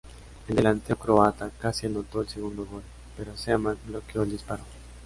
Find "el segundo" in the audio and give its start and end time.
2.21-2.65